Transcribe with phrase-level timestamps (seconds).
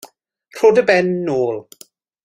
[0.55, 1.57] Rho dy ben nôl.